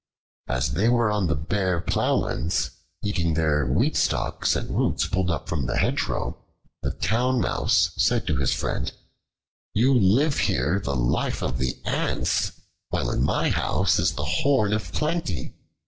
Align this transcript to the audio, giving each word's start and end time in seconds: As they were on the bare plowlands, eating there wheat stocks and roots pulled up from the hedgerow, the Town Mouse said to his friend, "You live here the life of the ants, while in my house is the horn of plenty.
As 0.47 0.71
they 0.73 0.89
were 0.89 1.11
on 1.11 1.27
the 1.27 1.35
bare 1.35 1.79
plowlands, 1.79 2.71
eating 3.03 3.35
there 3.35 3.67
wheat 3.67 3.95
stocks 3.95 4.55
and 4.55 4.75
roots 4.75 5.05
pulled 5.05 5.29
up 5.29 5.47
from 5.47 5.67
the 5.67 5.77
hedgerow, 5.77 6.39
the 6.81 6.89
Town 6.89 7.39
Mouse 7.39 7.91
said 7.97 8.25
to 8.25 8.37
his 8.37 8.51
friend, 8.51 8.91
"You 9.75 9.93
live 9.93 10.39
here 10.39 10.81
the 10.83 10.95
life 10.95 11.43
of 11.43 11.59
the 11.59 11.77
ants, 11.85 12.51
while 12.89 13.11
in 13.11 13.21
my 13.21 13.49
house 13.51 13.99
is 13.99 14.13
the 14.13 14.25
horn 14.25 14.73
of 14.73 14.91
plenty. 14.91 15.53